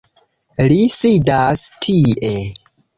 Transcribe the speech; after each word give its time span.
Li 0.71 0.79
sidas 0.97 1.69
tie 1.87 2.37